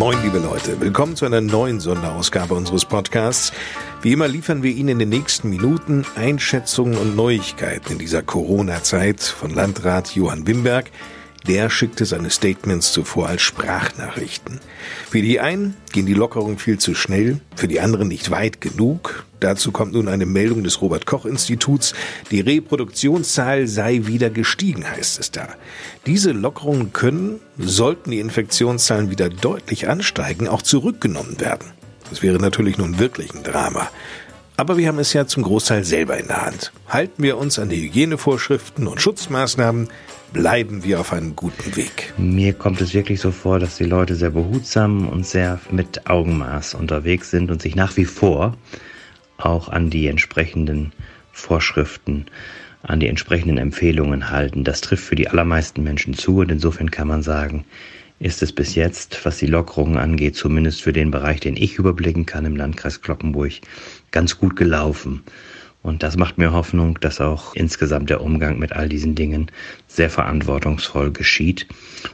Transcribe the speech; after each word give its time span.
Moin, 0.00 0.16
liebe 0.22 0.38
Leute. 0.38 0.80
Willkommen 0.80 1.14
zu 1.14 1.26
einer 1.26 1.42
neuen 1.42 1.78
Sonderausgabe 1.78 2.54
unseres 2.54 2.86
Podcasts. 2.86 3.52
Wie 4.00 4.12
immer 4.12 4.28
liefern 4.28 4.62
wir 4.62 4.70
Ihnen 4.70 4.88
in 4.88 4.98
den 4.98 5.10
nächsten 5.10 5.50
Minuten 5.50 6.06
Einschätzungen 6.16 6.96
und 6.96 7.16
Neuigkeiten 7.16 7.92
in 7.92 7.98
dieser 7.98 8.22
Corona-Zeit 8.22 9.20
von 9.20 9.50
Landrat 9.50 10.14
Johann 10.14 10.46
Wimberg, 10.46 10.90
der 11.46 11.68
schickte 11.68 12.06
seine 12.06 12.30
Statements 12.30 12.92
zuvor 12.92 13.28
als 13.28 13.42
Sprachnachrichten. 13.42 14.60
Für 15.10 15.20
die 15.20 15.38
einen 15.38 15.76
gehen 15.92 16.06
die 16.06 16.14
Lockerungen 16.14 16.56
viel 16.56 16.78
zu 16.78 16.94
schnell, 16.94 17.38
für 17.54 17.68
die 17.68 17.80
anderen 17.80 18.08
nicht 18.08 18.30
weit 18.30 18.62
genug. 18.62 19.26
Dazu 19.40 19.72
kommt 19.72 19.94
nun 19.94 20.08
eine 20.08 20.26
Meldung 20.26 20.62
des 20.62 20.82
Robert 20.82 21.06
Koch 21.06 21.24
Instituts. 21.24 21.94
Die 22.30 22.40
Reproduktionszahl 22.40 23.66
sei 23.66 24.02
wieder 24.04 24.30
gestiegen, 24.30 24.88
heißt 24.88 25.18
es 25.18 25.30
da. 25.30 25.48
Diese 26.06 26.32
Lockerungen 26.32 26.92
können, 26.92 27.40
sollten 27.58 28.10
die 28.10 28.20
Infektionszahlen 28.20 29.10
wieder 29.10 29.30
deutlich 29.30 29.88
ansteigen, 29.88 30.46
auch 30.46 30.62
zurückgenommen 30.62 31.40
werden. 31.40 31.72
Das 32.10 32.22
wäre 32.22 32.38
natürlich 32.38 32.76
nun 32.76 32.98
wirklich 32.98 33.34
ein 33.34 33.42
Drama. 33.42 33.88
Aber 34.56 34.76
wir 34.76 34.88
haben 34.88 34.98
es 34.98 35.14
ja 35.14 35.26
zum 35.26 35.42
Großteil 35.42 35.84
selber 35.84 36.18
in 36.18 36.26
der 36.26 36.44
Hand. 36.44 36.72
Halten 36.86 37.22
wir 37.22 37.38
uns 37.38 37.58
an 37.58 37.70
die 37.70 37.80
Hygienevorschriften 37.80 38.86
und 38.88 39.00
Schutzmaßnahmen, 39.00 39.88
bleiben 40.34 40.84
wir 40.84 41.00
auf 41.00 41.14
einem 41.14 41.34
guten 41.34 41.76
Weg. 41.76 42.12
Mir 42.18 42.52
kommt 42.52 42.82
es 42.82 42.92
wirklich 42.92 43.20
so 43.20 43.30
vor, 43.30 43.58
dass 43.58 43.78
die 43.78 43.84
Leute 43.84 44.16
sehr 44.16 44.30
behutsam 44.30 45.08
und 45.08 45.26
sehr 45.26 45.60
mit 45.70 46.08
Augenmaß 46.10 46.74
unterwegs 46.74 47.30
sind 47.30 47.50
und 47.50 47.62
sich 47.62 47.74
nach 47.74 47.96
wie 47.96 48.04
vor 48.04 48.54
auch 49.40 49.68
an 49.68 49.90
die 49.90 50.06
entsprechenden 50.06 50.92
Vorschriften, 51.32 52.26
an 52.82 53.00
die 53.00 53.08
entsprechenden 53.08 53.58
Empfehlungen 53.58 54.30
halten. 54.30 54.64
Das 54.64 54.80
trifft 54.80 55.04
für 55.04 55.16
die 55.16 55.28
allermeisten 55.28 55.82
Menschen 55.82 56.14
zu 56.14 56.38
und 56.38 56.50
insofern 56.50 56.90
kann 56.90 57.08
man 57.08 57.22
sagen, 57.22 57.64
ist 58.20 58.42
es 58.42 58.52
bis 58.52 58.74
jetzt, 58.74 59.24
was 59.24 59.38
die 59.38 59.46
Lockerungen 59.46 59.96
angeht, 59.96 60.36
zumindest 60.36 60.82
für 60.82 60.92
den 60.92 61.10
Bereich, 61.10 61.40
den 61.40 61.56
ich 61.56 61.78
überblicken 61.78 62.26
kann 62.26 62.44
im 62.44 62.54
Landkreis 62.54 63.00
Kloppenburg, 63.00 63.52
ganz 64.10 64.38
gut 64.38 64.56
gelaufen. 64.56 65.22
Und 65.82 66.02
das 66.02 66.18
macht 66.18 66.36
mir 66.36 66.52
Hoffnung, 66.52 66.98
dass 67.00 67.22
auch 67.22 67.54
insgesamt 67.54 68.10
der 68.10 68.20
Umgang 68.20 68.58
mit 68.58 68.72
all 68.72 68.90
diesen 68.90 69.14
Dingen 69.14 69.50
sehr 69.86 70.10
verantwortungsvoll 70.10 71.10
geschieht. 71.10 71.66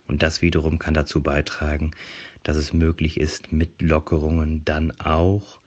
Und 0.07 0.23
das 0.23 0.41
wiederum 0.41 0.79
kann 0.79 0.95
dazu 0.95 1.21
beitragen, 1.21 1.91
dass 2.45 2.57
es 2.57 2.73
möglich 2.73 3.19
ist, 3.19 3.51
mit 3.51 3.83
Lockerungen 3.83 4.65
dann 4.65 4.93
auch 5.01 5.59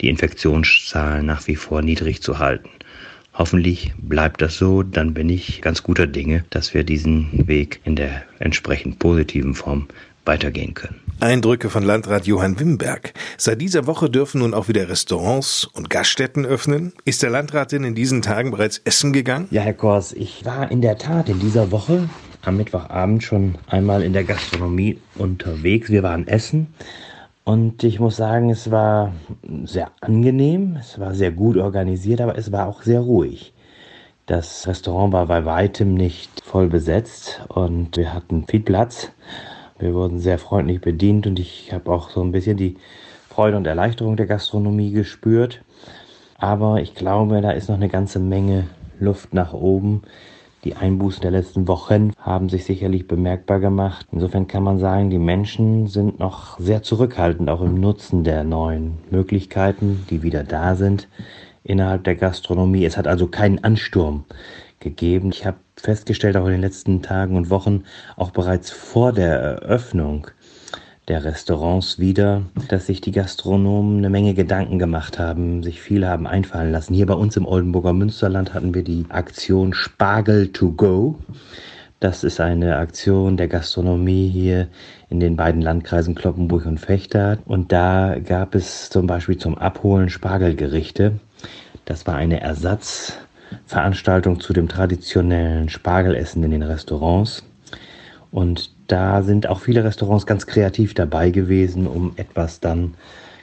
die 0.00 0.08
Infektionszahlen 0.08 1.26
nach 1.26 1.46
wie 1.46 1.56
vor 1.56 1.82
niedrig 1.82 2.22
zu 2.22 2.38
halten. 2.38 2.70
Hoffentlich 3.34 3.92
bleibt 3.98 4.40
das 4.40 4.56
so, 4.56 4.82
dann 4.82 5.12
bin 5.12 5.28
ich 5.28 5.60
ganz 5.60 5.82
guter 5.82 6.06
Dinge, 6.06 6.44
dass 6.50 6.72
wir 6.72 6.84
diesen 6.84 7.46
Weg 7.46 7.80
in 7.84 7.94
der 7.94 8.22
entsprechend 8.38 8.98
positiven 8.98 9.54
Form 9.54 9.88
weitergehen 10.24 10.74
können. 10.74 11.00
Eindrücke 11.20 11.70
von 11.70 11.82
Landrat 11.82 12.26
Johann 12.26 12.58
Wimberg. 12.58 13.14
Seit 13.36 13.60
dieser 13.60 13.86
Woche 13.86 14.10
dürfen 14.10 14.40
nun 14.40 14.54
auch 14.54 14.68
wieder 14.68 14.88
Restaurants 14.88 15.64
und 15.64 15.88
Gaststätten 15.88 16.44
öffnen. 16.44 16.92
Ist 17.04 17.22
der 17.22 17.30
Landrat 17.30 17.72
denn 17.72 17.84
in 17.84 17.94
diesen 17.94 18.22
Tagen 18.22 18.50
bereits 18.50 18.80
essen 18.84 19.12
gegangen? 19.12 19.48
Ja, 19.50 19.62
Herr 19.62 19.74
Kors, 19.74 20.12
ich 20.12 20.44
war 20.44 20.70
in 20.70 20.82
der 20.82 20.98
Tat 20.98 21.28
in 21.28 21.38
dieser 21.38 21.70
Woche 21.70 22.08
am 22.42 22.56
Mittwochabend 22.56 23.22
schon 23.22 23.56
einmal 23.66 24.02
in 24.02 24.12
der 24.12 24.24
Gastronomie 24.24 24.98
unterwegs. 25.16 25.90
Wir 25.90 26.02
waren 26.02 26.28
essen 26.28 26.68
und 27.46 27.84
ich 27.84 28.00
muss 28.00 28.16
sagen, 28.16 28.50
es 28.50 28.72
war 28.72 29.12
sehr 29.62 29.92
angenehm, 30.00 30.76
es 30.80 30.98
war 30.98 31.14
sehr 31.14 31.30
gut 31.30 31.56
organisiert, 31.56 32.20
aber 32.20 32.36
es 32.36 32.50
war 32.50 32.66
auch 32.66 32.82
sehr 32.82 33.00
ruhig. 33.00 33.54
Das 34.26 34.66
Restaurant 34.66 35.12
war 35.12 35.26
bei 35.26 35.44
weitem 35.44 35.94
nicht 35.94 36.42
voll 36.44 36.66
besetzt 36.66 37.40
und 37.46 37.96
wir 37.96 38.12
hatten 38.12 38.48
viel 38.48 38.58
Platz. 38.58 39.12
Wir 39.78 39.94
wurden 39.94 40.18
sehr 40.18 40.40
freundlich 40.40 40.80
bedient 40.80 41.28
und 41.28 41.38
ich 41.38 41.72
habe 41.72 41.92
auch 41.92 42.10
so 42.10 42.20
ein 42.20 42.32
bisschen 42.32 42.56
die 42.56 42.78
Freude 43.28 43.56
und 43.56 43.66
Erleichterung 43.68 44.16
der 44.16 44.26
Gastronomie 44.26 44.90
gespürt. 44.90 45.62
Aber 46.38 46.80
ich 46.80 46.96
glaube, 46.96 47.42
da 47.42 47.52
ist 47.52 47.68
noch 47.68 47.76
eine 47.76 47.88
ganze 47.88 48.18
Menge 48.18 48.66
Luft 48.98 49.34
nach 49.34 49.52
oben. 49.52 50.02
Die 50.64 50.74
Einbußen 50.74 51.22
der 51.22 51.30
letzten 51.30 51.68
Wochen 51.68 52.12
haben 52.18 52.48
sich 52.48 52.64
sicherlich 52.64 53.06
bemerkbar 53.06 53.60
gemacht. 53.60 54.06
Insofern 54.10 54.48
kann 54.48 54.64
man 54.64 54.78
sagen, 54.78 55.10
die 55.10 55.18
Menschen 55.18 55.86
sind 55.86 56.18
noch 56.18 56.58
sehr 56.58 56.82
zurückhaltend, 56.82 57.48
auch 57.48 57.60
im 57.60 57.80
Nutzen 57.80 58.24
der 58.24 58.42
neuen 58.42 58.98
Möglichkeiten, 59.10 60.04
die 60.10 60.22
wieder 60.22 60.42
da 60.42 60.74
sind 60.74 61.08
innerhalb 61.62 62.04
der 62.04 62.16
Gastronomie. 62.16 62.84
Es 62.84 62.96
hat 62.96 63.06
also 63.06 63.26
keinen 63.26 63.62
Ansturm 63.62 64.24
gegeben. 64.80 65.30
Ich 65.30 65.46
habe 65.46 65.58
festgestellt, 65.76 66.36
auch 66.36 66.46
in 66.46 66.52
den 66.52 66.60
letzten 66.60 67.02
Tagen 67.02 67.36
und 67.36 67.50
Wochen, 67.50 67.84
auch 68.16 68.30
bereits 68.30 68.70
vor 68.70 69.12
der 69.12 69.38
Eröffnung 69.38 70.28
der 71.08 71.24
Restaurants 71.24 71.98
wieder, 72.00 72.42
dass 72.68 72.86
sich 72.86 73.00
die 73.00 73.12
Gastronomen 73.12 73.98
eine 73.98 74.10
Menge 74.10 74.34
Gedanken 74.34 74.78
gemacht 74.78 75.18
haben, 75.18 75.62
sich 75.62 75.80
viel 75.80 76.06
haben 76.06 76.26
einfallen 76.26 76.72
lassen. 76.72 76.94
Hier 76.94 77.06
bei 77.06 77.14
uns 77.14 77.36
im 77.36 77.46
Oldenburger 77.46 77.92
Münsterland 77.92 78.54
hatten 78.54 78.74
wir 78.74 78.82
die 78.82 79.06
Aktion 79.08 79.72
Spargel 79.72 80.48
to 80.48 80.72
go. 80.72 81.18
Das 82.00 82.24
ist 82.24 82.40
eine 82.40 82.76
Aktion 82.76 83.36
der 83.36 83.48
Gastronomie 83.48 84.28
hier 84.28 84.68
in 85.08 85.20
den 85.20 85.36
beiden 85.36 85.62
Landkreisen 85.62 86.14
Kloppenburg 86.14 86.66
und 86.66 86.78
Fechter. 86.78 87.38
Und 87.46 87.72
da 87.72 88.16
gab 88.18 88.54
es 88.54 88.90
zum 88.90 89.06
Beispiel 89.06 89.38
zum 89.38 89.56
Abholen 89.56 90.10
Spargelgerichte. 90.10 91.20
Das 91.84 92.06
war 92.06 92.16
eine 92.16 92.40
Ersatz 92.40 93.16
Veranstaltung 93.64 94.40
zu 94.40 94.52
dem 94.52 94.68
traditionellen 94.68 95.68
Spargelessen 95.68 96.42
in 96.42 96.50
den 96.50 96.62
Restaurants. 96.62 97.44
Und 98.32 98.75
da 98.86 99.22
sind 99.22 99.48
auch 99.48 99.60
viele 99.60 99.84
Restaurants 99.84 100.26
ganz 100.26 100.46
kreativ 100.46 100.94
dabei 100.94 101.30
gewesen, 101.30 101.86
um 101.86 102.12
etwas 102.16 102.60
dann 102.60 102.94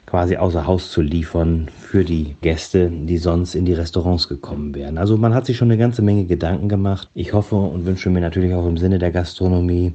quasi 0.06 0.36
außer 0.36 0.66
Haus 0.66 0.90
zu 0.90 1.00
liefern 1.00 1.68
für 1.80 2.04
die 2.04 2.36
Gäste, 2.40 2.90
die 2.90 3.18
sonst 3.18 3.54
in 3.54 3.64
die 3.64 3.72
Restaurants 3.72 4.28
gekommen 4.28 4.74
wären. 4.74 4.98
Also 4.98 5.16
man 5.16 5.34
hat 5.34 5.46
sich 5.46 5.56
schon 5.56 5.70
eine 5.70 5.78
ganze 5.78 6.02
Menge 6.02 6.26
Gedanken 6.26 6.68
gemacht. 6.68 7.08
Ich 7.14 7.32
hoffe 7.32 7.56
und 7.56 7.86
wünsche 7.86 8.10
mir 8.10 8.20
natürlich 8.20 8.54
auch 8.54 8.66
im 8.66 8.76
Sinne 8.76 8.98
der 8.98 9.10
Gastronomie, 9.10 9.94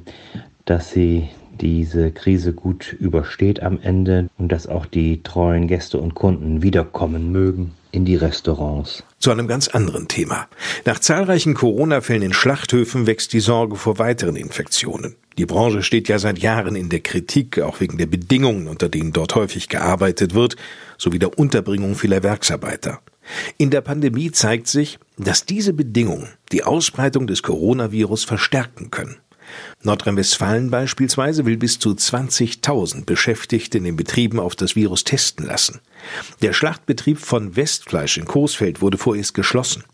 dass 0.64 0.90
sie 0.90 1.28
diese 1.60 2.10
Krise 2.10 2.52
gut 2.52 2.96
übersteht 2.98 3.62
am 3.62 3.78
Ende 3.80 4.28
und 4.38 4.50
dass 4.50 4.66
auch 4.66 4.86
die 4.86 5.22
treuen 5.22 5.66
Gäste 5.66 5.98
und 5.98 6.14
Kunden 6.14 6.62
wiederkommen 6.62 7.32
mögen 7.32 7.72
in 7.92 8.04
die 8.04 8.16
Restaurants. 8.16 9.02
Zu 9.18 9.30
einem 9.30 9.48
ganz 9.48 9.68
anderen 9.68 10.08
Thema. 10.08 10.48
Nach 10.84 10.98
zahlreichen 10.98 11.54
Corona-Fällen 11.54 12.22
in 12.22 12.32
Schlachthöfen 12.32 13.06
wächst 13.06 13.32
die 13.32 13.40
Sorge 13.40 13.76
vor 13.76 13.98
weiteren 13.98 14.36
Infektionen. 14.36 15.16
Die 15.38 15.46
Branche 15.46 15.82
steht 15.82 16.08
ja 16.08 16.18
seit 16.18 16.38
Jahren 16.38 16.76
in 16.76 16.88
der 16.88 17.00
Kritik, 17.00 17.58
auch 17.60 17.80
wegen 17.80 17.98
der 17.98 18.06
Bedingungen, 18.06 18.68
unter 18.68 18.88
denen 18.88 19.12
dort 19.12 19.34
häufig 19.34 19.68
gearbeitet 19.68 20.34
wird, 20.34 20.56
sowie 20.98 21.18
der 21.18 21.38
Unterbringung 21.38 21.94
vieler 21.94 22.22
Werksarbeiter. 22.22 23.00
In 23.58 23.70
der 23.70 23.80
Pandemie 23.80 24.30
zeigt 24.32 24.66
sich, 24.66 24.98
dass 25.18 25.46
diese 25.46 25.72
Bedingungen 25.72 26.28
die 26.52 26.64
Ausbreitung 26.64 27.26
des 27.26 27.42
Coronavirus 27.42 28.24
verstärken 28.24 28.90
können. 28.90 29.16
Nordrhein-Westfalen 29.82 30.70
beispielsweise 30.70 31.46
will 31.46 31.56
bis 31.56 31.78
zu 31.78 31.90
20.000 31.90 33.04
Beschäftigte 33.04 33.78
in 33.78 33.84
den 33.84 33.96
Betrieben 33.96 34.38
auf 34.38 34.54
das 34.54 34.76
Virus 34.76 35.04
testen 35.04 35.46
lassen. 35.46 35.80
Der 36.42 36.52
Schlachtbetrieb 36.52 37.18
von 37.18 37.56
Westfleisch 37.56 38.18
in 38.18 38.26
Coesfeld 38.26 38.80
wurde 38.80 38.98
vorerst 38.98 39.34
geschlossen. 39.34 39.84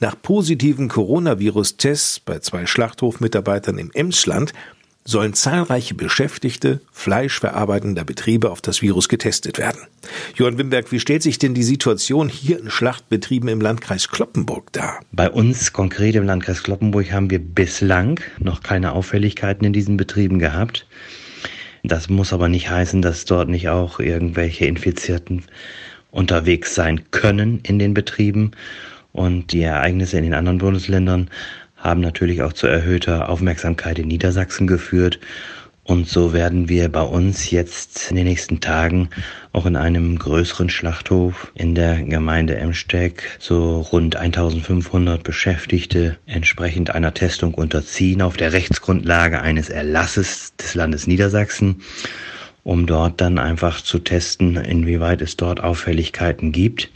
Nach 0.00 0.20
positiven 0.20 0.88
Coronavirus-Tests 0.88 2.20
bei 2.20 2.38
zwei 2.40 2.66
Schlachthofmitarbeitern 2.66 3.78
im 3.78 3.90
Emsland 3.92 4.52
sollen 5.04 5.34
zahlreiche 5.34 5.94
Beschäftigte 5.94 6.80
fleischverarbeitender 6.92 8.04
Betriebe 8.04 8.50
auf 8.50 8.60
das 8.60 8.82
Virus 8.82 9.08
getestet 9.08 9.58
werden. 9.58 9.80
Johann 10.36 10.58
Wimberg, 10.58 10.92
wie 10.92 11.00
stellt 11.00 11.22
sich 11.22 11.38
denn 11.38 11.54
die 11.54 11.62
Situation 11.62 12.28
hier 12.28 12.60
in 12.60 12.70
Schlachtbetrieben 12.70 13.48
im 13.48 13.60
Landkreis 13.60 14.08
Kloppenburg 14.08 14.72
dar? 14.72 15.00
Bei 15.10 15.28
uns 15.28 15.72
konkret 15.72 16.14
im 16.14 16.24
Landkreis 16.24 16.62
Kloppenburg 16.62 17.10
haben 17.12 17.30
wir 17.30 17.40
bislang 17.40 18.20
noch 18.38 18.62
keine 18.62 18.92
Auffälligkeiten 18.92 19.66
in 19.66 19.72
diesen 19.72 19.96
Betrieben 19.96 20.38
gehabt. 20.38 20.86
Das 21.82 22.08
muss 22.08 22.32
aber 22.32 22.48
nicht 22.48 22.70
heißen, 22.70 23.02
dass 23.02 23.24
dort 23.24 23.48
nicht 23.48 23.68
auch 23.68 23.98
irgendwelche 23.98 24.66
Infizierten 24.66 25.42
unterwegs 26.12 26.74
sein 26.76 27.10
können 27.10 27.60
in 27.64 27.78
den 27.78 27.94
Betrieben. 27.94 28.52
Und 29.10 29.52
die 29.52 29.62
Ereignisse 29.62 30.16
in 30.16 30.24
den 30.24 30.32
anderen 30.32 30.58
Bundesländern 30.58 31.28
haben 31.82 32.00
natürlich 32.00 32.42
auch 32.42 32.52
zu 32.52 32.66
erhöhter 32.66 33.28
Aufmerksamkeit 33.28 33.98
in 33.98 34.08
Niedersachsen 34.08 34.66
geführt. 34.66 35.18
Und 35.84 36.08
so 36.08 36.32
werden 36.32 36.68
wir 36.68 36.88
bei 36.88 37.02
uns 37.02 37.50
jetzt 37.50 38.10
in 38.10 38.16
den 38.16 38.26
nächsten 38.26 38.60
Tagen 38.60 39.10
auch 39.52 39.66
in 39.66 39.74
einem 39.74 40.16
größeren 40.16 40.70
Schlachthof 40.70 41.50
in 41.56 41.74
der 41.74 42.00
Gemeinde 42.02 42.54
Emsteck 42.54 43.36
so 43.40 43.80
rund 43.80 44.14
1500 44.14 45.24
Beschäftigte 45.24 46.18
entsprechend 46.24 46.94
einer 46.94 47.14
Testung 47.14 47.54
unterziehen 47.54 48.22
auf 48.22 48.36
der 48.36 48.52
Rechtsgrundlage 48.52 49.42
eines 49.42 49.70
Erlasses 49.70 50.54
des 50.54 50.76
Landes 50.76 51.08
Niedersachsen, 51.08 51.82
um 52.62 52.86
dort 52.86 53.20
dann 53.20 53.38
einfach 53.38 53.80
zu 53.80 53.98
testen, 53.98 54.54
inwieweit 54.56 55.20
es 55.20 55.36
dort 55.36 55.58
Auffälligkeiten 55.60 56.52
gibt 56.52 56.90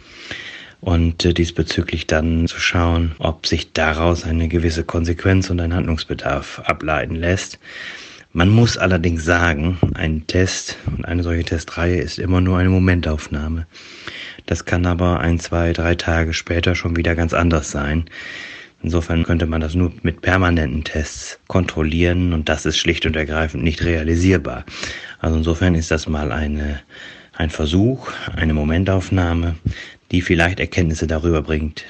und 0.81 1.25
äh, 1.25 1.35
diesbezüglich 1.35 2.07
dann 2.07 2.47
zu 2.47 2.61
schauen, 2.61 3.15
ob 3.19 3.47
sich 3.47 3.73
daraus 3.73 4.25
eine 4.25 4.49
gewisse 4.49 4.85
Konsequenz 4.85 5.51
und 5.51 5.61
ein 5.61 5.75
Handlungsbedarf 5.75 6.61
ableiten 6.65 7.17
lässt. 7.17 7.59
Man 8.33 8.51
muss 8.51 8.77
allerdings 8.77 9.25
sagen, 9.25 9.79
ein 9.95 10.27
Test 10.27 10.77
und 10.95 11.07
eine 11.07 11.23
solche 11.23 11.45
Testreihe 11.45 11.97
ist 11.97 12.19
immer 12.19 12.41
nur 12.41 12.59
eine 12.59 12.69
Momentaufnahme. 12.69 13.67
Das 14.45 14.65
kann 14.65 14.85
aber 14.87 15.21
ein, 15.21 15.41
zwei, 15.41 15.73
drei 15.73 15.95
Tage 15.95 16.35
später 16.35 16.75
schon 16.75 16.97
wieder 16.97 17.15
ganz 17.15 17.33
anders 17.33 17.71
sein. 17.71 18.05
Insofern 18.83 19.25
könnte 19.25 19.47
man 19.47 19.61
das 19.61 19.75
nur 19.75 19.91
mit 20.03 20.21
permanenten 20.21 20.85
Tests 20.85 21.41
kontrollieren 21.49 22.33
und 22.33 22.49
das 22.49 22.67
ist 22.67 22.77
schlicht 22.77 23.07
und 23.07 23.17
ergreifend 23.17 23.65
nicht 23.65 23.83
realisierbar. 23.83 24.65
Also 25.19 25.39
insofern 25.39 25.75
ist 25.75 25.91
das 25.91 26.07
mal 26.07 26.31
eine, 26.31 26.81
ein 27.33 27.51
Versuch, 27.51 28.13
eine 28.37 28.55
Momentaufnahme, 28.55 29.57
die 30.13 30.23
vielleicht 30.23 30.61
Erkenntnisse 30.61 31.07
darüber 31.07 31.43
bringt, 31.43 31.85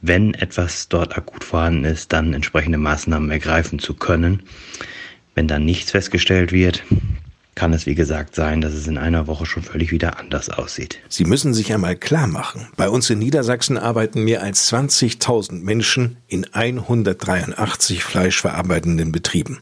wenn 0.00 0.34
etwas 0.34 0.88
dort 0.88 1.16
akut 1.16 1.44
vorhanden 1.44 1.84
ist, 1.84 2.12
dann 2.12 2.32
entsprechende 2.32 2.78
Maßnahmen 2.78 3.30
ergreifen 3.30 3.78
zu 3.78 3.94
können. 3.94 4.42
Wenn 5.34 5.48
dann 5.48 5.64
nichts 5.64 5.90
festgestellt 5.90 6.52
wird, 6.52 6.84
kann 7.58 7.72
es 7.72 7.86
wie 7.86 7.96
gesagt 7.96 8.36
sein, 8.36 8.60
dass 8.60 8.72
es 8.72 8.86
in 8.86 8.98
einer 8.98 9.26
Woche 9.26 9.44
schon 9.44 9.64
völlig 9.64 9.90
wieder 9.90 10.20
anders 10.20 10.48
aussieht. 10.48 11.00
Sie 11.08 11.24
müssen 11.24 11.54
sich 11.54 11.72
einmal 11.72 11.96
klar 11.96 12.28
machen, 12.28 12.68
bei 12.76 12.88
uns 12.88 13.10
in 13.10 13.18
Niedersachsen 13.18 13.76
arbeiten 13.76 14.22
mehr 14.22 14.42
als 14.42 14.72
20.000 14.72 15.54
Menschen 15.64 16.18
in 16.28 16.46
183 16.52 18.04
fleischverarbeitenden 18.04 19.10
Betrieben. 19.10 19.58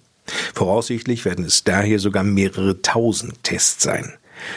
Voraussichtlich 0.54 1.24
werden 1.24 1.46
es 1.46 1.64
daher 1.64 1.98
sogar 1.98 2.22
mehrere 2.22 2.82
tausend 2.82 3.42
Tests 3.42 3.82
sein. 3.82 4.12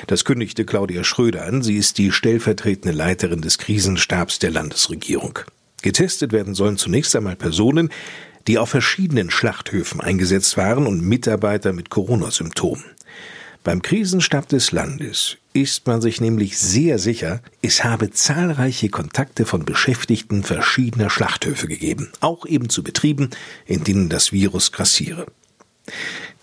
Das 0.08 0.26
kündigte 0.26 0.66
Claudia 0.66 1.04
Schröder 1.04 1.46
an. 1.46 1.62
Sie 1.62 1.78
ist 1.78 1.98
die 1.98 2.12
stellvertretende 2.12 2.96
Leiterin 2.96 3.42
des 3.42 3.58
Krisenstabs 3.58 4.40
der 4.40 4.52
Landesregierung. 4.52 5.40
Getestet 5.82 6.32
werden 6.32 6.56
sollen 6.56 6.78
zunächst 6.78 7.16
einmal 7.16 7.36
Personen, 7.36 7.90
die 8.48 8.58
auf 8.58 8.70
verschiedenen 8.70 9.30
Schlachthöfen 9.30 10.02
eingesetzt 10.02 10.58
waren 10.58 10.88
und 10.88 11.02
Mitarbeiter 11.02 11.74
mit 11.74 11.90
Corona-Symptomen. 11.90 12.84
Beim 13.64 13.82
Krisenstab 13.82 14.48
des 14.48 14.72
Landes 14.72 15.38
ist 15.52 15.86
man 15.86 16.02
sich 16.02 16.22
nämlich 16.22 16.58
sehr 16.58 16.98
sicher, 16.98 17.42
es 17.62 17.84
habe 17.84 18.10
zahlreiche 18.10 18.90
Kontakte 18.90 19.46
von 19.46 19.66
Beschäftigten 19.66 20.44
verschiedener 20.44 21.10
Schlachthöfe 21.10 21.68
gegeben, 21.68 22.10
auch 22.22 22.46
eben 22.46 22.70
zu 22.70 22.84
Betrieben, 22.84 23.30
in 23.66 23.84
denen 23.84 24.08
das 24.08 24.32
Virus 24.32 24.72
grassiere. 24.72 25.28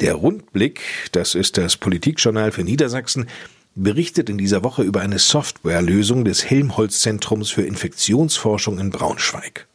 Der 0.00 0.14
Rundblick, 0.14 0.81
das 1.12 1.34
ist 1.34 1.56
das 1.58 1.76
Politikjournal 1.76 2.52
für 2.52 2.64
Niedersachsen, 2.64 3.26
berichtet 3.75 4.31
in 4.31 4.38
dieser 4.38 4.64
Woche 4.64 4.82
über 4.82 5.00
eine 5.00 5.19
Softwarelösung 5.19 6.25
des 6.25 6.48
Helmholtz-Zentrums 6.48 7.50
für 7.50 7.62
Infektionsforschung 7.62 8.78
in 8.78 8.90
Braunschweig. 8.90 9.66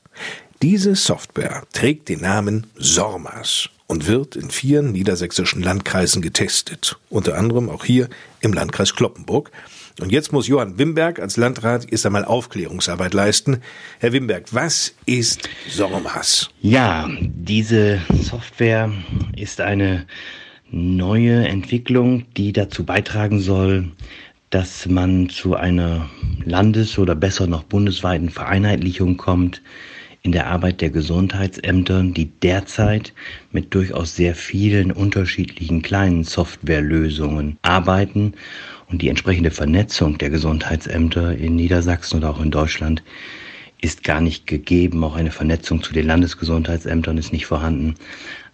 Diese 0.61 0.95
Software 0.95 1.63
trägt 1.73 2.09
den 2.09 2.21
Namen 2.21 2.67
SORMAS 2.77 3.69
und 3.87 4.07
wird 4.07 4.35
in 4.35 4.51
vier 4.51 4.81
niedersächsischen 4.81 5.61
Landkreisen 5.61 6.21
getestet, 6.21 6.97
unter 7.09 7.37
anderem 7.37 7.69
auch 7.69 7.83
hier 7.83 8.09
im 8.41 8.53
Landkreis 8.53 8.95
Kloppenburg. 8.95 9.51
Und 10.01 10.11
jetzt 10.11 10.33
muss 10.33 10.47
Johann 10.47 10.79
Wimberg 10.79 11.19
als 11.19 11.37
Landrat 11.37 11.91
erst 11.91 12.07
einmal 12.07 12.25
Aufklärungsarbeit 12.25 13.13
leisten. 13.13 13.61
Herr 13.99 14.13
Wimberg, 14.13 14.51
was 14.51 14.95
ist 15.05 15.47
SORMAS? 15.69 16.49
Ja, 16.59 17.07
diese 17.21 18.01
Software 18.09 18.91
ist 19.37 19.61
eine 19.61 20.07
neue 20.71 21.47
Entwicklung, 21.47 22.25
die 22.35 22.51
dazu 22.51 22.83
beitragen 22.83 23.41
soll, 23.41 23.91
dass 24.49 24.87
man 24.87 25.29
zu 25.29 25.55
einer 25.55 26.09
landes- 26.43 26.97
oder 26.97 27.13
besser 27.13 27.45
noch 27.45 27.63
bundesweiten 27.63 28.31
Vereinheitlichung 28.31 29.17
kommt 29.17 29.61
in 30.23 30.31
der 30.31 30.47
Arbeit 30.47 30.81
der 30.81 30.91
Gesundheitsämter, 30.91 32.03
die 32.03 32.25
derzeit 32.25 33.13
mit 33.51 33.73
durchaus 33.73 34.15
sehr 34.15 34.35
vielen 34.35 34.91
unterschiedlichen 34.91 35.81
kleinen 35.81 36.23
Softwarelösungen 36.23 37.57
arbeiten 37.63 38.33
und 38.89 39.01
die 39.01 39.09
entsprechende 39.09 39.51
Vernetzung 39.51 40.17
der 40.17 40.29
Gesundheitsämter 40.29 41.35
in 41.35 41.55
Niedersachsen 41.55 42.17
oder 42.17 42.29
auch 42.29 42.41
in 42.41 42.51
Deutschland 42.51 43.03
ist 43.81 44.03
gar 44.03 44.21
nicht 44.21 44.45
gegeben. 44.45 45.03
Auch 45.03 45.15
eine 45.15 45.31
Vernetzung 45.31 45.81
zu 45.81 45.91
den 45.91 46.05
Landesgesundheitsämtern 46.05 47.17
ist 47.17 47.33
nicht 47.33 47.47
vorhanden. 47.47 47.95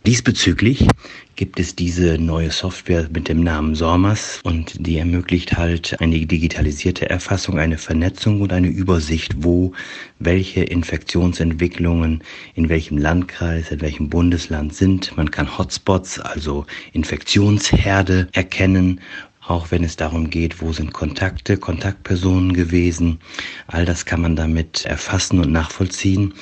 Diesbezüglich 0.06 0.88
gibt 1.36 1.60
es 1.60 1.76
diese 1.76 2.18
neue 2.18 2.50
Software 2.52 3.10
mit 3.12 3.28
dem 3.28 3.44
Namen 3.44 3.76
SORMAS 3.76 4.40
und 4.44 4.74
die 4.80 4.98
ermöglicht 4.98 5.58
halt 5.58 6.00
eine 6.00 6.26
digitalisierte 6.26 7.10
Erfassung, 7.10 7.60
eine 7.60 7.78
Vernetzung 7.78 8.42
und 8.42 8.54
eine 8.54 8.68
Übersicht, 8.68 9.36
wo 9.40 9.74
welche 10.20 10.64
Infektionsentwicklungen 10.64 12.24
in 12.56 12.70
welchem 12.70 12.98
Landkreis, 12.98 13.70
in 13.70 13.82
welchem 13.82 14.10
Bundesland 14.10 14.74
sind. 14.74 15.16
Man 15.18 15.30
kann 15.30 15.58
Hotspots, 15.58 16.20
also 16.20 16.66
Infektionsherde 16.94 18.30
erkennen 18.32 19.02
auch 19.48 19.72
wenn 19.72 19.86
es 19.86 19.96
darum 19.96 20.30
geht, 20.30 20.62
wo 20.62 20.74
sind 20.74 20.92
Kontakte, 20.92 21.58
Kontaktpersonen 21.58 22.52
gewesen. 22.52 23.20
All 23.68 23.86
das 23.86 24.06
kann 24.06 24.20
man 24.20 24.36
damit 24.36 24.84
erfassen 24.84 25.40
und 25.40 25.54
nachvollziehen. 25.54 26.34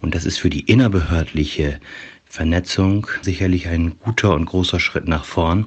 Und 0.00 0.14
das 0.14 0.24
ist 0.24 0.38
für 0.38 0.50
die 0.50 0.60
innerbehördliche 0.60 1.80
Vernetzung 2.32 3.06
sicherlich 3.20 3.68
ein 3.68 3.98
guter 3.98 4.34
und 4.34 4.46
großer 4.46 4.80
Schritt 4.80 5.06
nach 5.06 5.26
vorn. 5.26 5.66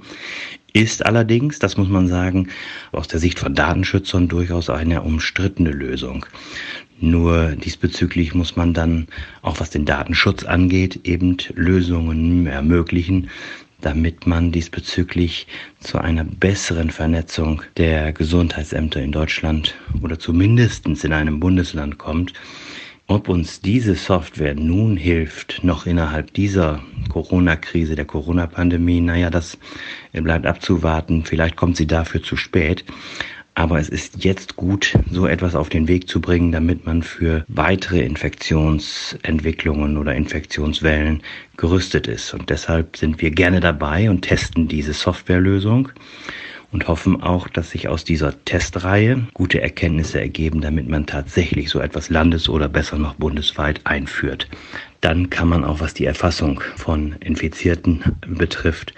Ist 0.73 1.05
allerdings, 1.05 1.59
das 1.59 1.77
muss 1.77 1.89
man 1.89 2.07
sagen, 2.07 2.49
aus 2.91 3.07
der 3.07 3.19
Sicht 3.19 3.37
von 3.37 3.53
Datenschützern 3.53 4.27
durchaus 4.27 4.71
eine 4.71 5.03
umstrittene 5.03 5.69
Lösung. 5.69 6.25
Nur 6.99 7.49
diesbezüglich 7.49 8.33
muss 8.33 8.55
man 8.55 8.73
dann, 8.73 9.05
auch 9.43 9.59
was 9.59 9.69
den 9.69 9.85
Datenschutz 9.85 10.43
angeht, 10.43 11.01
eben 11.03 11.37
Lösungen 11.53 12.47
ermöglichen, 12.47 13.29
damit 13.81 14.25
man 14.25 14.51
diesbezüglich 14.51 15.45
zu 15.81 15.99
einer 15.99 16.23
besseren 16.23 16.89
Vernetzung 16.89 17.61
der 17.77 18.11
Gesundheitsämter 18.11 19.03
in 19.03 19.11
Deutschland 19.11 19.75
oder 20.01 20.17
zumindest 20.17 20.87
in 20.87 21.13
einem 21.13 21.39
Bundesland 21.39 21.99
kommt. 21.99 22.33
Ob 23.07 23.29
uns 23.29 23.61
diese 23.61 23.93
Software 23.93 24.55
nun 24.55 24.97
hilft, 24.97 25.63
noch 25.63 25.85
innerhalb 25.85 26.33
dieser 26.33 26.81
Corona-Krise, 27.09 27.95
der 27.95 28.05
Corona-Pandemie, 28.05 28.99
naja, 28.99 29.29
das 29.29 29.59
bleibt 30.11 30.47
abzuwarten. 30.47 31.23
Vielleicht 31.23 31.55
kommt 31.55 31.77
sie 31.77 31.85
dafür 31.85 32.23
zu 32.23 32.35
spät. 32.35 32.83
Aber 33.53 33.79
es 33.79 33.89
ist 33.89 34.23
jetzt 34.25 34.55
gut, 34.55 34.97
so 35.11 35.27
etwas 35.27 35.53
auf 35.53 35.69
den 35.69 35.87
Weg 35.87 36.09
zu 36.09 36.19
bringen, 36.19 36.51
damit 36.51 36.87
man 36.87 37.03
für 37.03 37.45
weitere 37.47 38.01
Infektionsentwicklungen 38.01 39.97
oder 39.97 40.15
Infektionswellen 40.15 41.21
gerüstet 41.57 42.07
ist. 42.07 42.33
Und 42.33 42.49
deshalb 42.49 42.97
sind 42.97 43.21
wir 43.21 43.29
gerne 43.29 43.59
dabei 43.59 44.09
und 44.09 44.23
testen 44.23 44.67
diese 44.67 44.93
Softwarelösung 44.93 45.89
und 46.71 46.87
hoffen 46.87 47.21
auch, 47.21 47.47
dass 47.47 47.71
sich 47.71 47.87
aus 47.87 48.03
dieser 48.03 48.43
Testreihe 48.45 49.27
gute 49.33 49.61
Erkenntnisse 49.61 50.19
ergeben, 50.19 50.61
damit 50.61 50.87
man 50.87 51.05
tatsächlich 51.05 51.69
so 51.69 51.79
etwas 51.79 52.09
landes- 52.09 52.49
oder 52.49 52.67
besser 52.67 52.97
noch 52.97 53.15
bundesweit 53.15 53.81
einführt. 53.85 54.47
Dann 55.01 55.29
kann 55.29 55.47
man 55.47 55.63
auch, 55.63 55.79
was 55.79 55.93
die 55.93 56.05
Erfassung 56.05 56.61
von 56.75 57.13
Infizierten 57.19 58.03
betrifft, 58.27 58.93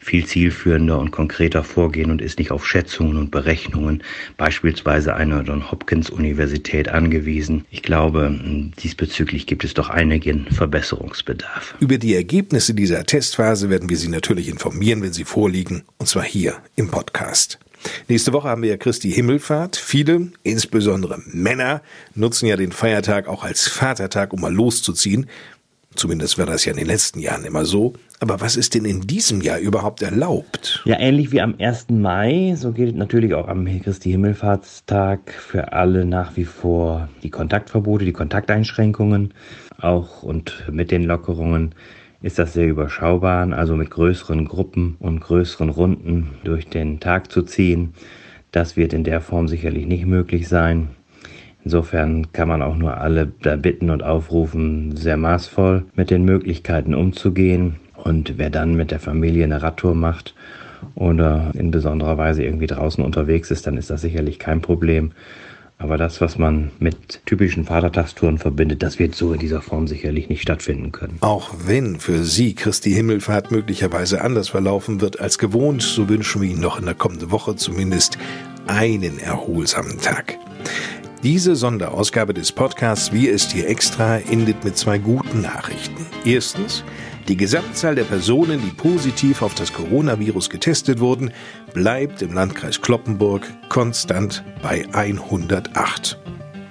viel 0.00 0.26
zielführender 0.26 0.98
und 0.98 1.10
konkreter 1.10 1.62
vorgehen 1.62 2.10
und 2.10 2.22
ist 2.22 2.38
nicht 2.38 2.50
auf 2.50 2.66
Schätzungen 2.66 3.16
und 3.16 3.30
Berechnungen 3.30 4.02
beispielsweise 4.36 5.14
einer 5.14 5.42
John 5.42 5.70
Hopkins 5.70 6.10
Universität 6.10 6.88
angewiesen. 6.88 7.66
Ich 7.70 7.82
glaube, 7.82 8.34
diesbezüglich 8.82 9.46
gibt 9.46 9.62
es 9.62 9.74
doch 9.74 9.90
einigen 9.90 10.46
Verbesserungsbedarf. 10.50 11.74
Über 11.80 11.98
die 11.98 12.14
Ergebnisse 12.14 12.74
dieser 12.74 13.04
Testphase 13.04 13.68
werden 13.68 13.90
wir 13.90 13.98
Sie 13.98 14.08
natürlich 14.08 14.48
informieren, 14.48 15.02
wenn 15.02 15.12
sie 15.12 15.24
vorliegen, 15.24 15.82
und 15.98 16.06
zwar 16.06 16.24
hier 16.24 16.56
im 16.76 16.88
Podcast. 16.88 17.58
Nächste 18.08 18.32
Woche 18.32 18.48
haben 18.48 18.62
wir 18.62 18.70
ja 18.70 18.76
Christi 18.76 19.10
Himmelfahrt. 19.10 19.76
Viele, 19.76 20.32
insbesondere 20.42 21.18
Männer, 21.26 21.82
nutzen 22.14 22.46
ja 22.46 22.56
den 22.56 22.72
Feiertag 22.72 23.28
auch 23.28 23.44
als 23.44 23.68
Vatertag, 23.68 24.32
um 24.32 24.40
mal 24.40 24.52
loszuziehen. 24.52 25.26
Zumindest 25.94 26.38
war 26.38 26.46
das 26.46 26.64
ja 26.64 26.72
in 26.72 26.78
den 26.78 26.86
letzten 26.86 27.18
Jahren 27.18 27.44
immer 27.44 27.64
so. 27.64 27.94
Aber 28.20 28.40
was 28.40 28.56
ist 28.56 28.74
denn 28.74 28.84
in 28.84 29.00
diesem 29.02 29.40
Jahr 29.40 29.58
überhaupt 29.58 30.02
erlaubt? 30.02 30.82
Ja, 30.84 30.98
ähnlich 31.00 31.32
wie 31.32 31.40
am 31.40 31.56
1. 31.58 31.90
Mai, 31.90 32.54
so 32.56 32.72
gilt 32.72 32.96
natürlich 32.96 33.34
auch 33.34 33.48
am 33.48 33.66
Christi 33.82 34.10
Himmelfahrtstag 34.10 35.32
für 35.32 35.72
alle 35.72 36.04
nach 36.04 36.36
wie 36.36 36.44
vor 36.44 37.08
die 37.22 37.30
Kontaktverbote, 37.30 38.04
die 38.04 38.12
Kontakteinschränkungen 38.12 39.34
auch 39.80 40.22
und 40.22 40.64
mit 40.70 40.90
den 40.90 41.04
Lockerungen 41.04 41.74
ist 42.22 42.38
das 42.38 42.52
sehr 42.52 42.68
überschaubar, 42.68 43.50
also 43.52 43.76
mit 43.76 43.90
größeren 43.90 44.44
Gruppen 44.46 44.96
und 45.00 45.20
größeren 45.20 45.70
Runden 45.70 46.32
durch 46.44 46.68
den 46.68 47.00
Tag 47.00 47.32
zu 47.32 47.42
ziehen. 47.42 47.94
Das 48.52 48.76
wird 48.76 48.92
in 48.92 49.04
der 49.04 49.20
Form 49.20 49.48
sicherlich 49.48 49.86
nicht 49.86 50.04
möglich 50.04 50.48
sein. 50.48 50.90
Insofern 51.64 52.32
kann 52.32 52.48
man 52.48 52.62
auch 52.62 52.76
nur 52.76 52.96
alle 52.96 53.30
da 53.42 53.56
bitten 53.56 53.90
und 53.90 54.02
aufrufen, 54.02 54.96
sehr 54.96 55.16
maßvoll 55.16 55.84
mit 55.94 56.10
den 56.10 56.24
Möglichkeiten 56.24 56.94
umzugehen. 56.94 57.76
Und 57.96 58.38
wer 58.38 58.50
dann 58.50 58.74
mit 58.74 58.90
der 58.90 59.00
Familie 59.00 59.44
eine 59.44 59.62
Radtour 59.62 59.94
macht 59.94 60.34
oder 60.94 61.50
in 61.54 61.70
besonderer 61.70 62.16
Weise 62.16 62.42
irgendwie 62.42 62.66
draußen 62.66 63.04
unterwegs 63.04 63.50
ist, 63.50 63.66
dann 63.66 63.76
ist 63.76 63.90
das 63.90 64.00
sicherlich 64.00 64.38
kein 64.38 64.62
Problem. 64.62 65.12
Aber 65.80 65.96
das, 65.96 66.20
was 66.20 66.36
man 66.36 66.70
mit 66.78 67.24
typischen 67.24 67.64
Vatertagstouren 67.64 68.36
verbindet, 68.36 68.82
das 68.82 68.98
wird 68.98 69.14
so 69.14 69.32
in 69.32 69.38
dieser 69.38 69.62
Form 69.62 69.86
sicherlich 69.88 70.28
nicht 70.28 70.42
stattfinden 70.42 70.92
können. 70.92 71.16
Auch 71.20 71.52
wenn 71.64 71.98
für 71.98 72.22
Sie 72.22 72.54
Christi 72.54 72.92
Himmelfahrt 72.92 73.50
möglicherweise 73.50 74.20
anders 74.20 74.50
verlaufen 74.50 75.00
wird 75.00 75.20
als 75.20 75.38
gewohnt, 75.38 75.80
so 75.80 76.06
wünschen 76.10 76.42
wir 76.42 76.50
Ihnen 76.50 76.60
noch 76.60 76.78
in 76.78 76.84
der 76.84 76.94
kommenden 76.94 77.30
Woche 77.30 77.56
zumindest 77.56 78.18
einen 78.66 79.18
erholsamen 79.18 79.98
Tag. 80.00 80.36
Diese 81.22 81.54
Sonderausgabe 81.54 82.32
des 82.32 82.50
Podcasts 82.50 83.12
Wir 83.12 83.30
ist 83.32 83.52
hier 83.52 83.68
extra 83.68 84.16
endet 84.16 84.64
mit 84.64 84.78
zwei 84.78 84.96
guten 84.96 85.42
Nachrichten. 85.42 86.06
Erstens, 86.24 86.82
die 87.28 87.36
Gesamtzahl 87.36 87.94
der 87.94 88.04
Personen, 88.04 88.62
die 88.62 88.70
positiv 88.70 89.42
auf 89.42 89.54
das 89.54 89.70
Coronavirus 89.70 90.48
getestet 90.48 90.98
wurden, 90.98 91.30
bleibt 91.74 92.22
im 92.22 92.32
Landkreis 92.32 92.80
Kloppenburg 92.80 93.46
konstant 93.68 94.42
bei 94.62 94.86
108. 94.94 96.18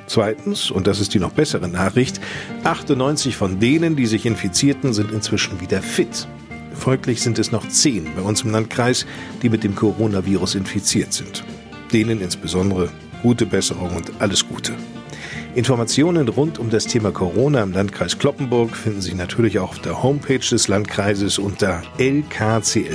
Zweitens, 0.07 0.71
und 0.71 0.87
das 0.87 0.99
ist 0.99 1.13
die 1.13 1.19
noch 1.19 1.33
bessere 1.33 1.67
Nachricht, 1.67 2.19
98 2.63 3.35
von 3.37 3.59
denen, 3.59 3.95
die 3.95 4.07
sich 4.07 4.25
infizierten, 4.25 4.93
sind 4.93 5.11
inzwischen 5.11 5.61
wieder 5.61 5.83
fit. 5.83 6.27
Folglich 6.73 7.21
sind 7.21 7.37
es 7.37 7.51
noch 7.51 7.67
10 7.67 8.15
bei 8.15 8.23
uns 8.23 8.41
im 8.41 8.49
Landkreis, 8.49 9.05
die 9.43 9.49
mit 9.49 9.63
dem 9.63 9.75
Coronavirus 9.75 10.55
infiziert 10.55 11.13
sind. 11.13 11.43
Denen 11.93 12.19
insbesondere 12.19 12.89
gute 13.21 13.45
Besserung 13.45 13.95
und 13.95 14.11
alles 14.19 14.47
Gute. 14.47 14.73
Informationen 15.55 16.29
rund 16.29 16.59
um 16.59 16.69
das 16.69 16.85
Thema 16.85 17.11
Corona 17.11 17.63
im 17.63 17.71
Landkreis 17.71 18.19
Kloppenburg 18.19 18.75
finden 18.75 19.01
Sie 19.01 19.15
natürlich 19.15 19.59
auch 19.59 19.71
auf 19.71 19.79
der 19.79 20.03
Homepage 20.03 20.39
des 20.39 20.67
Landkreises 20.67 21.39
unter 21.39 21.81
lkclp.de. 21.97 22.87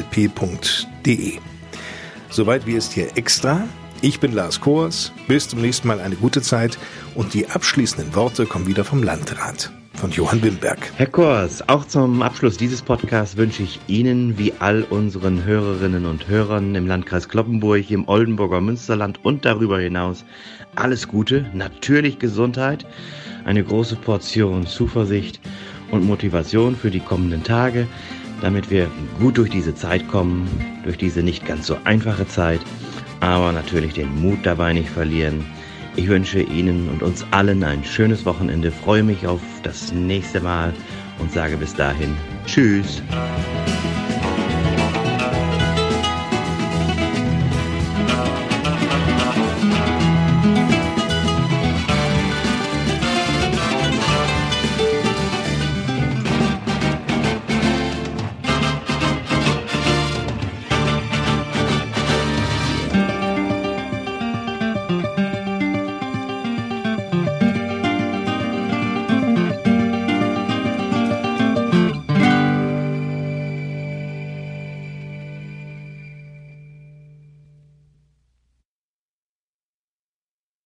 Soweit 2.31 2.67
wie 2.67 2.77
es 2.77 2.93
hier 2.93 3.17
extra. 3.17 3.67
Ich 4.01 4.21
bin 4.21 4.33
Lars 4.33 4.61
Kors. 4.61 5.13
Bis 5.29 5.49
zum 5.49 5.61
nächsten 5.61 5.89
Mal 5.89 6.01
eine 6.01 6.17
gute 6.17 6.43
Zeit 6.43 6.79
und 7.15 7.35
die 7.35 7.49
abschließenden 7.49 8.15
Worte 8.15 8.47
kommen 8.47 8.67
wieder 8.67 8.85
vom 8.85 9.03
Landrat 9.03 9.73
von 9.95 10.11
Johann 10.11 10.43
Wimberg. 10.43 10.93
Herr 10.97 11.07
Kors, 11.07 11.69
auch 11.69 11.87
zum 11.87 12.23
Abschluss 12.23 12.57
dieses 12.57 12.83
Podcasts 12.83 13.37
wünsche 13.37 13.63
ich 13.63 13.81
Ihnen 13.87 14.39
wie 14.39 14.53
all 14.59 14.83
unseren 14.83 15.45
Hörerinnen 15.45 16.07
und 16.07 16.29
Hörern 16.29 16.75
im 16.75 16.87
Landkreis 16.87 17.29
Kloppenburg, 17.29 17.91
im 17.91 18.09
Oldenburger 18.09 18.61
Münsterland 18.61 19.25
und 19.25 19.45
darüber 19.45 19.79
hinaus 19.79 20.25
alles 20.75 21.09
Gute, 21.09 21.47
natürlich 21.55 22.19
Gesundheit, 22.19 22.87
eine 23.45 23.63
große 23.63 23.97
Portion 23.97 24.67
Zuversicht 24.67 25.41
und 25.91 26.05
Motivation 26.05 26.77
für 26.77 26.91
die 26.91 27.01
kommenden 27.01 27.45
Tage, 27.45 27.87
damit 28.41 28.71
wir 28.71 28.91
gut 29.21 29.39
durch 29.39 29.51
diese 29.51 29.75
Zeit 29.75 30.09
kommen, 30.09 30.49
durch 30.85 30.99
diese 30.99 31.23
nicht 31.23 31.47
ganz 31.47 31.67
so 31.67 31.77
einfache 31.85 32.27
Zeit, 32.27 32.61
aber 33.21 33.53
natürlich 33.53 33.95
den 33.95 34.21
Mut 34.21 34.41
dabei 34.43 34.73
nicht 34.73 34.91
verlieren 34.91 35.45
ich 35.97 36.09
wünsche 36.09 36.41
Ihnen 36.41 36.89
und 36.89 37.03
uns 37.03 37.25
allen 37.31 37.63
ein 37.63 37.85
schönes 37.85 38.25
Wochenende, 38.25 38.71
freue 38.71 39.03
mich 39.03 39.27
auf 39.27 39.41
das 39.63 39.93
nächste 39.93 40.41
Mal 40.41 40.73
und 41.19 41.33
sage 41.33 41.57
bis 41.57 41.75
dahin 41.75 42.17
Tschüss. 42.47 43.03